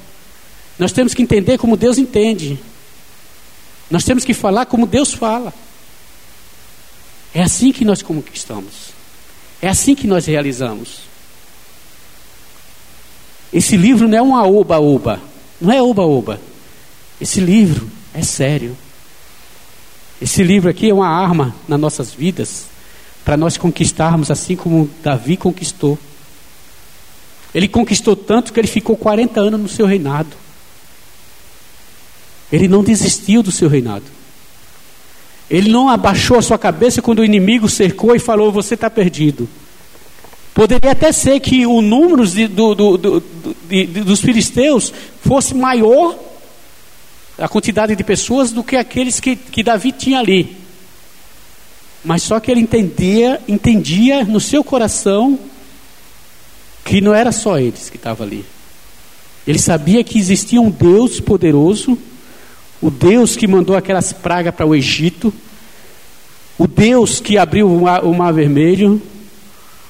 [0.80, 2.58] Nós temos que entender como Deus entende.
[3.92, 5.54] Nós temos que falar como Deus fala.
[7.34, 8.92] É assim que nós conquistamos.
[9.62, 11.02] É assim que nós realizamos.
[13.52, 15.22] Esse livro não é uma oba-oba.
[15.60, 16.40] Não é oba-oba.
[17.20, 18.78] Esse livro é sério.
[20.22, 22.66] Esse livro aqui é uma arma nas nossas vidas
[23.26, 26.00] para nós conquistarmos assim como Davi conquistou.
[27.54, 30.41] Ele conquistou tanto que ele ficou 40 anos no seu reinado.
[32.52, 34.06] Ele não desistiu do seu reinado.
[35.50, 39.48] Ele não abaixou a sua cabeça quando o inimigo cercou e falou: Você está perdido.
[40.54, 43.24] Poderia até ser que o número de, do, do, do,
[43.70, 46.18] de, dos filisteus fosse maior,
[47.38, 50.58] a quantidade de pessoas, do que aqueles que, que Davi tinha ali.
[52.04, 55.40] Mas só que ele entendia, entendia no seu coração
[56.84, 58.44] que não era só eles que estavam ali.
[59.46, 61.98] Ele sabia que existia um Deus poderoso
[62.82, 65.34] o Deus que mandou aquelas pragas para o Egito,
[66.58, 69.02] o Deus que abriu o mar, o mar Vermelho,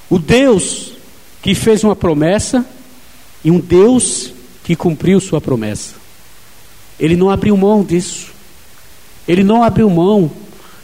[0.10, 0.94] o Deus
[1.42, 2.66] que fez uma promessa
[3.44, 5.96] e um Deus que cumpriu sua promessa.
[7.00, 8.32] Ele não abriu mão disso.
[9.28, 10.30] Ele não abriu mão.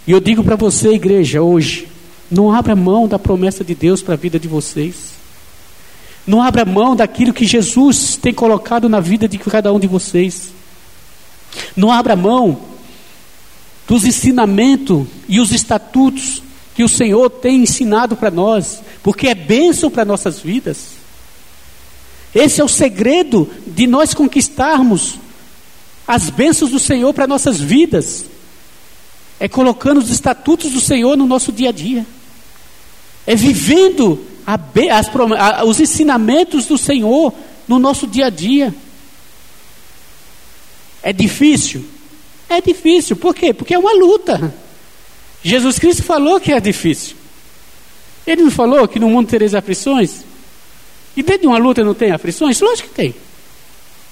[0.07, 1.87] E eu digo para você, igreja, hoje,
[2.31, 5.11] não abra mão da promessa de Deus para a vida de vocês.
[6.25, 10.56] Não abra mão daquilo que Jesus tem colocado na vida de cada um de vocês.
[11.75, 12.59] Não abra mão
[13.87, 16.43] dos ensinamentos e os estatutos
[16.75, 20.97] que o Senhor tem ensinado para nós, porque é bênção para nossas vidas.
[22.35, 25.15] Esse é o segredo de nós conquistarmos
[26.07, 28.25] as bênçãos do Senhor para nossas vidas.
[29.39, 32.05] É colocando os estatutos do Senhor no nosso dia a dia.
[33.25, 34.59] É vivendo a,
[34.97, 37.33] as, a, os ensinamentos do Senhor
[37.67, 38.73] no nosso dia a dia.
[41.01, 41.85] É difícil?
[42.49, 43.15] É difícil.
[43.15, 43.53] Por quê?
[43.53, 44.53] Porque é uma luta.
[45.43, 47.15] Jesus Cristo falou que é difícil.
[48.25, 50.25] Ele não falou que no mundo tereis aflições?
[51.15, 52.59] E dentro de uma luta não tem aflições?
[52.59, 53.15] Lógico que tem.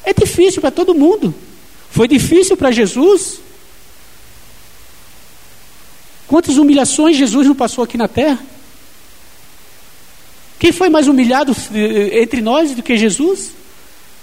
[0.04, 1.34] É difícil para todo mundo.
[1.92, 3.40] Foi difícil para Jesus.
[6.28, 8.40] Quantas humilhações Jesus não passou aqui na terra?
[10.58, 13.52] Quem foi mais humilhado eh, entre nós do que Jesus?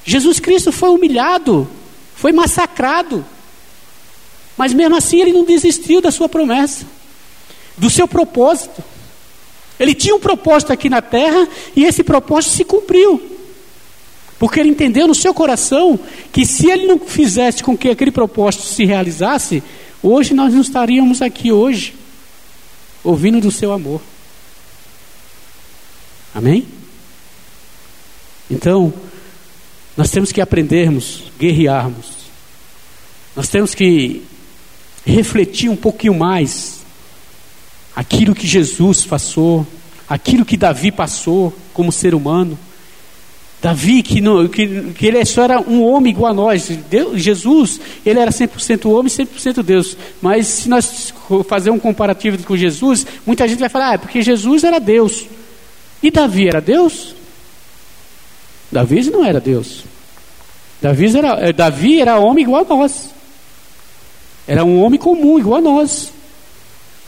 [0.05, 1.69] Jesus Cristo foi humilhado,
[2.23, 3.27] foi massacrado.
[4.57, 6.87] Mas mesmo assim ele não desistiu da sua promessa,
[7.77, 8.81] do seu propósito.
[9.77, 13.21] Ele tinha um propósito aqui na terra e esse propósito se cumpriu.
[14.39, 15.99] Porque ele entendeu no seu coração
[16.33, 19.61] que se ele não fizesse com que aquele propósito se realizasse,
[20.01, 21.93] hoje nós não estaríamos aqui hoje,
[23.03, 24.01] ouvindo do seu amor.
[26.33, 26.69] Amém?
[28.49, 28.93] Então,
[29.97, 32.23] nós temos que aprendermos, guerrearmos.
[33.37, 34.23] Nós temos que
[35.05, 36.81] refletir um pouquinho mais
[37.95, 39.67] aquilo que Jesus passou,
[40.09, 42.59] aquilo que Davi passou como ser humano.
[43.61, 46.67] Davi, que, não, que, que ele só era um homem igual a nós.
[46.91, 49.97] Deus, Jesus, ele era 100% homem e 100% Deus.
[50.21, 51.15] Mas se nós
[51.47, 55.27] fazer um comparativo com Jesus, muita gente vai falar, ah, é porque Jesus era Deus.
[56.03, 57.15] E Davi era Deus?
[58.73, 59.85] Davi não era Deus.
[60.81, 63.11] Davi era, eh, Davi era homem igual a nós.
[64.49, 66.11] Era um homem comum, igual a nós.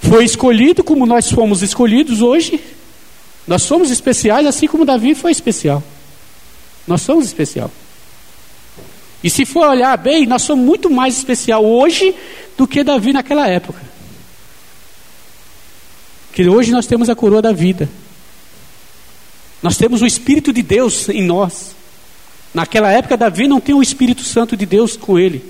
[0.02, 2.60] Foi escolhido como nós fomos escolhidos hoje.
[3.46, 5.82] Nós somos especiais, assim como Davi foi especial.
[6.86, 7.70] Nós somos especial.
[9.22, 12.14] E se for olhar bem, nós somos muito mais especial hoje
[12.58, 13.80] do que Davi naquela época.
[16.32, 17.88] Que hoje nós temos a coroa da vida.
[19.64, 21.74] Nós temos o Espírito de Deus em nós.
[22.52, 25.42] Naquela época, Davi não tem o Espírito Santo de Deus com ele.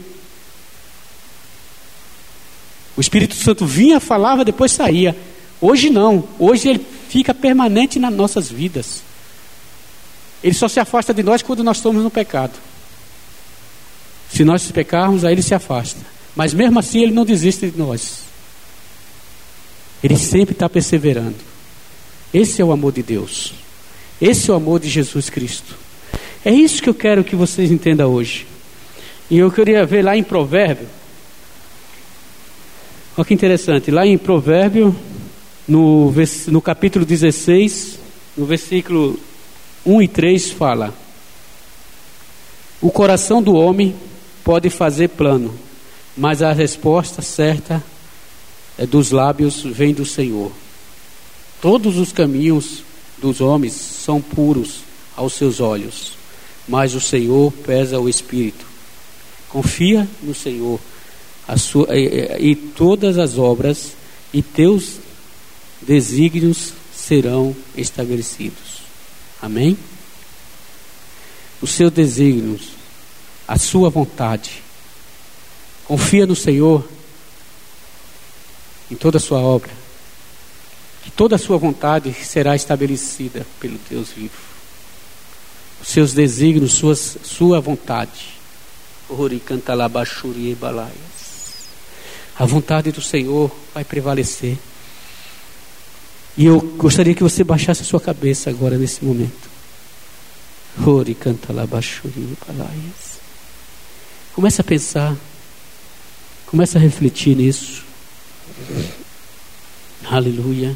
[2.96, 5.16] O Espírito Santo vinha, falava, depois saía.
[5.60, 6.28] Hoje não.
[6.38, 9.02] Hoje ele fica permanente nas nossas vidas.
[10.44, 12.52] Ele só se afasta de nós quando nós estamos no pecado.
[14.30, 15.98] Se nós pecarmos, aí ele se afasta.
[16.36, 18.20] Mas mesmo assim, ele não desiste de nós.
[20.04, 21.34] Ele sempre está perseverando.
[22.32, 23.63] Esse é o amor de Deus.
[24.20, 25.76] Esse é o amor de Jesus Cristo.
[26.44, 28.46] É isso que eu quero que vocês entendam hoje.
[29.30, 30.86] E eu queria ver lá em Provérbio.
[33.16, 33.90] Olha que interessante.
[33.90, 34.94] Lá em Provérbio,
[35.66, 36.12] no,
[36.48, 37.98] no capítulo 16,
[38.36, 39.18] no versículo
[39.86, 40.94] 1 e 3, fala:
[42.80, 43.94] O coração do homem
[44.44, 45.58] pode fazer plano,
[46.16, 47.82] mas a resposta certa
[48.76, 50.52] é dos lábios vem do Senhor.
[51.62, 52.83] Todos os caminhos
[53.24, 54.80] dos homens são puros
[55.16, 56.12] aos seus olhos,
[56.68, 58.66] mas o Senhor pesa o espírito.
[59.48, 60.78] Confia no Senhor
[61.56, 63.92] sua, e, e todas as obras
[64.30, 64.98] e teus
[65.80, 68.82] desígnios serão estabelecidos.
[69.40, 69.78] Amém?
[71.62, 72.72] Os seus desígnios,
[73.48, 74.62] a sua vontade.
[75.86, 76.86] Confia no Senhor
[78.90, 79.83] em toda a sua obra
[81.04, 84.32] que toda a sua vontade será estabelecida pelo Deus vivo.
[85.82, 88.40] Os seus desígnios, suas, sua vontade.
[92.38, 94.56] A vontade do Senhor vai prevalecer.
[96.38, 99.50] E eu gostaria que você baixasse a sua cabeça agora nesse momento.
[104.34, 105.14] Começa a pensar.
[106.46, 107.84] Começa a refletir nisso.
[110.10, 110.74] Aleluia.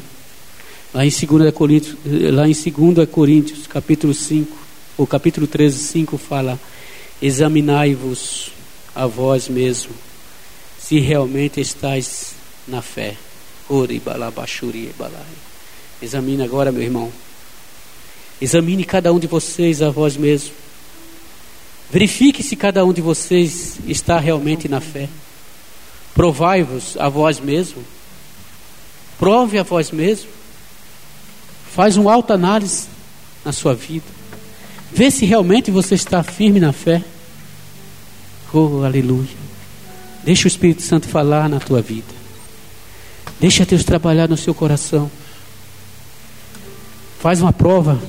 [0.93, 1.95] Lá em 2 Coríntios,
[2.33, 4.57] lá em 2 Coríntios, capítulo 5,
[4.97, 6.59] o capítulo 13, 5 fala:
[7.21, 8.51] Examinai-vos
[8.95, 9.91] a vós mesmo,
[10.79, 12.33] se realmente estáis
[12.67, 13.15] na fé.
[16.01, 17.11] Examine agora, meu irmão.
[18.41, 20.53] Examine cada um de vocês a vós mesmo.
[21.91, 25.07] Verifique se cada um de vocês está realmente na fé.
[26.15, 27.83] Provai-vos a vós mesmo.
[29.19, 30.38] Prove a vós mesmo.
[31.73, 32.87] Faz uma alta análise
[33.45, 34.05] na sua vida.
[34.91, 37.03] Vê se realmente você está firme na fé.
[38.53, 39.27] Oh, aleluia.
[40.23, 42.19] Deixa o Espírito Santo falar na tua vida.
[43.39, 45.09] Deixa Deus trabalhar no seu coração.
[47.19, 48.01] Faz uma prova.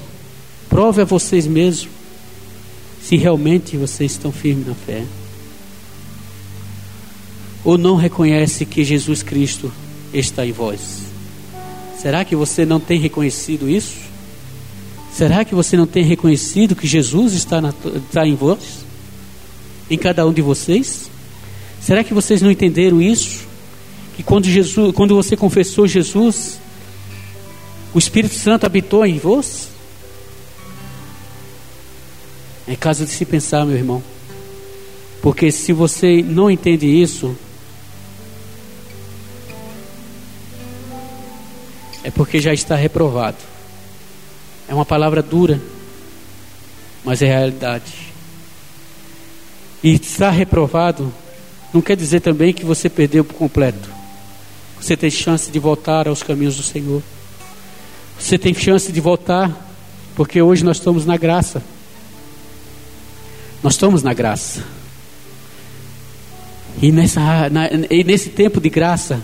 [0.69, 1.89] Prove a vocês mesmos
[3.03, 5.05] se realmente vocês estão firmes na fé.
[7.65, 9.73] Ou não reconhece que Jesus Cristo
[10.13, 11.10] está em vós.
[12.01, 13.99] Será que você não tem reconhecido isso?
[15.13, 17.75] Será que você não tem reconhecido que Jesus está, na,
[18.07, 18.87] está em vós?
[19.91, 21.11] Em cada um de vocês?
[21.79, 23.47] Será que vocês não entenderam isso?
[24.17, 26.59] Que quando, Jesus, quando você confessou Jesus,
[27.93, 29.69] o Espírito Santo habitou em vós?
[32.67, 34.03] É caso de se pensar, meu irmão.
[35.21, 37.37] Porque se você não entende isso,
[42.03, 43.37] é porque já está reprovado.
[44.69, 45.61] É uma palavra dura,
[47.05, 47.93] mas é realidade.
[49.83, 51.13] E estar reprovado
[51.73, 53.89] não quer dizer também que você perdeu por completo.
[54.81, 57.03] Você tem chance de voltar aos caminhos do Senhor.
[58.19, 59.73] Você tem chance de voltar,
[60.15, 61.63] porque hoje nós estamos na graça.
[63.63, 64.65] Nós estamos na graça.
[66.81, 69.21] E, nessa, na, e nesse tempo de graça,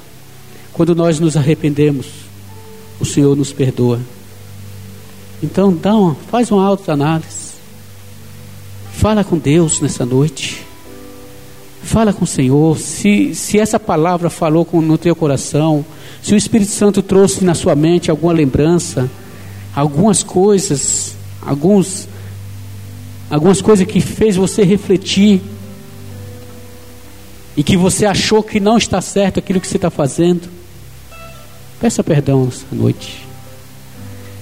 [0.72, 2.25] quando nós nos arrependemos,
[3.00, 4.00] o Senhor nos perdoa.
[5.42, 7.56] Então, dá uma, faz uma autoanálise.
[8.92, 10.64] Fala com Deus nessa noite.
[11.82, 12.78] Fala com o Senhor.
[12.78, 15.84] Se, se essa palavra falou com, no teu coração,
[16.22, 19.10] se o Espírito Santo trouxe na sua mente alguma lembrança,
[19.74, 22.08] algumas coisas, alguns,
[23.30, 25.42] algumas coisas que fez você refletir
[27.56, 30.55] e que você achou que não está certo aquilo que você está fazendo,
[31.80, 33.26] peça perdão essa noite.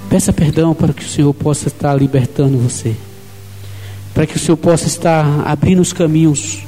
[0.08, 2.94] Peça perdão para que o Senhor possa estar libertando você,
[4.12, 6.62] para que o Senhor possa estar abrindo os caminhos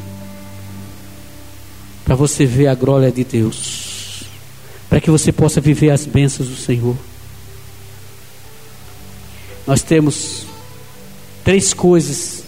[2.04, 4.24] para você ver a glória de Deus,
[4.88, 6.96] para que você possa viver as bênçãos do Senhor.
[9.66, 10.46] Nós temos
[11.44, 12.44] três coisas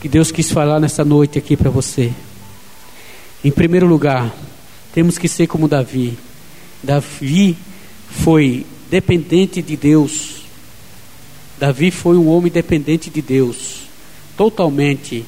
[0.00, 2.12] que Deus quis falar nessa noite aqui para você.
[3.42, 4.32] Em primeiro lugar,
[4.94, 6.16] temos que ser como Davi.
[6.80, 7.58] Davi
[8.08, 10.44] foi dependente de Deus.
[11.58, 13.88] Davi foi um homem dependente de Deus,
[14.36, 15.24] totalmente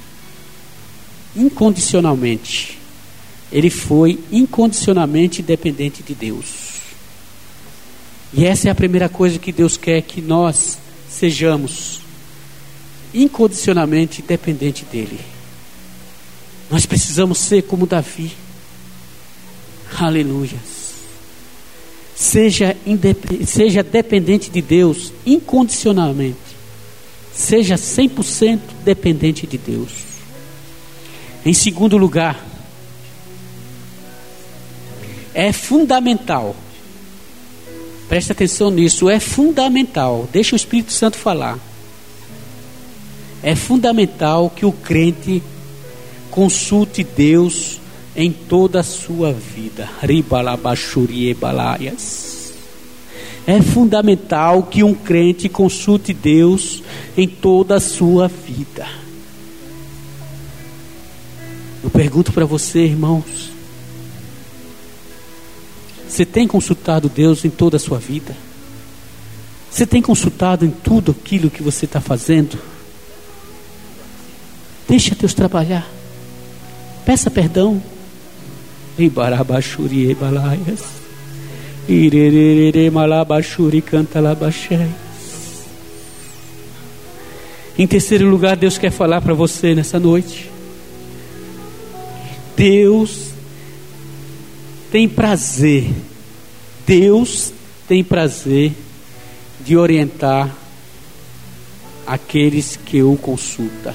[1.34, 2.78] incondicionalmente.
[3.50, 6.76] Ele foi incondicionalmente dependente de Deus.
[8.32, 10.78] E essa é a primeira coisa que Deus quer que nós
[11.10, 12.00] sejamos
[13.12, 15.18] incondicionalmente dependente dele.
[16.70, 18.45] Nós precisamos ser como Davi.
[19.98, 20.58] Aleluia.
[22.14, 22.76] Seja,
[23.46, 26.36] seja dependente de Deus incondicionalmente.
[27.32, 29.90] Seja 100% dependente de Deus.
[31.44, 32.44] Em segundo lugar,
[35.32, 36.56] é fundamental,
[38.08, 41.58] preste atenção nisso, é fundamental, deixa o Espírito Santo falar.
[43.42, 45.42] É fundamental que o crente
[46.30, 47.78] consulte Deus
[48.16, 49.88] em toda a sua vida.
[53.46, 56.82] É fundamental que um crente consulte Deus
[57.16, 58.86] em toda a sua vida.
[61.84, 63.52] Eu pergunto para você, irmãos:
[66.08, 68.36] você tem consultado Deus em toda a sua vida?
[69.70, 72.58] Você tem consultado em tudo aquilo que você está fazendo?
[74.88, 75.86] Deixa Deus trabalhar.
[77.04, 77.82] Peça perdão.
[78.98, 80.82] Ibarabachuri balaias.
[81.88, 84.88] Irerere malabachuri canta labaxé.
[87.78, 90.50] Em terceiro lugar, Deus quer falar para você nessa noite.
[92.56, 93.32] Deus
[94.90, 95.90] tem prazer,
[96.86, 97.52] Deus
[97.86, 98.72] tem prazer
[99.60, 100.56] de orientar
[102.06, 103.94] aqueles que o consulta.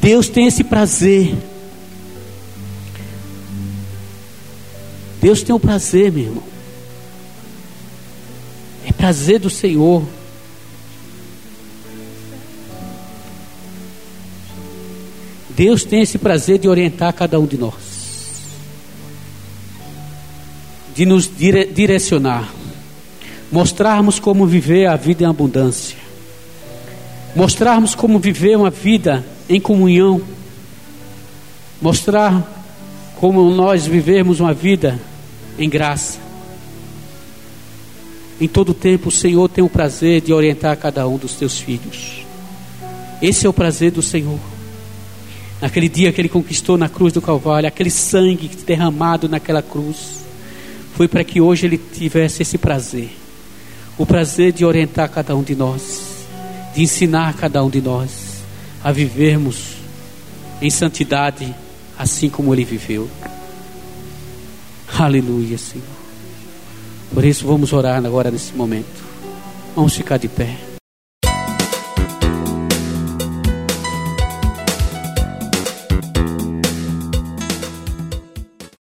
[0.00, 1.34] Deus tem esse prazer.
[5.20, 6.44] Deus tem o prazer, meu irmão.
[8.86, 10.04] É prazer do Senhor
[15.56, 17.72] Deus tem esse prazer de orientar cada um de nós,
[20.94, 22.52] de nos dire direcionar,
[23.50, 25.96] mostrarmos como viver a vida em abundância,
[27.34, 30.20] mostrarmos como viver uma vida em comunhão,
[31.80, 32.52] mostrar
[33.16, 35.00] como nós vivemos uma vida
[35.58, 36.18] em graça.
[38.40, 42.24] Em todo tempo o Senhor tem o prazer de orientar cada um dos teus filhos.
[43.22, 44.38] Esse é o prazer do Senhor
[45.60, 50.24] naquele dia que ele conquistou na cruz do Calvário, aquele sangue derramado naquela cruz,
[50.94, 53.10] foi para que hoje ele tivesse esse prazer
[53.98, 56.26] o prazer de orientar cada um de nós,
[56.74, 58.25] de ensinar cada um de nós
[58.86, 59.78] a vivermos
[60.62, 61.52] em santidade,
[61.98, 63.10] assim como ele viveu.
[64.96, 65.84] Aleluia, Senhor.
[67.12, 69.04] Por isso, vamos orar agora nesse momento.
[69.74, 70.56] Vamos ficar de pé.